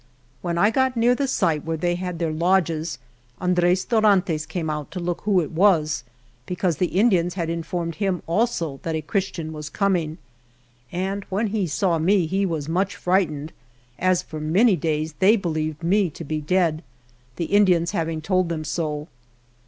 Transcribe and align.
When 0.41 0.57
I 0.57 0.71
got 0.71 0.97
near 0.97 1.13
the 1.13 1.27
site 1.27 1.63
where 1.63 1.77
they 1.77 1.93
had 1.93 2.17
their, 2.17 2.31
lodges, 2.31 2.97
Andres 3.39 3.85
Dorantes 3.85 4.47
came 4.47 4.67
out 4.67 4.89
to 4.89 4.99
look 4.99 5.21
who 5.21 5.41
it 5.41 5.51
was, 5.51 6.03
because 6.47 6.77
the 6.77 6.97
Indians 6.99 7.35
had 7.35 7.51
informed 7.51 7.93
him 8.01 8.23
also 8.25 8.79
that 8.81 8.95
a 8.95 9.03
Christian 9.03 9.53
was 9.53 9.69
com 9.69 9.95
ing, 9.97 10.17
and 10.91 11.23
when 11.25 11.45
he 11.49 11.67
saw 11.67 11.99
me 11.99 12.25
he 12.25 12.47
was 12.47 12.67
much 12.67 12.95
frightened, 12.95 13.53
as 13.99 14.23
for 14.23 14.39
many 14.39 14.75
days 14.75 15.13
they 15.19 15.35
believed 15.35 15.83
me 15.83 16.09
to 16.09 16.23
be 16.23 16.41
dead, 16.41 16.83
the 17.35 17.45
Indians 17.53 17.91
having 17.91 18.21
told 18.21 18.49
them 18.49 18.63
so. 18.63 19.07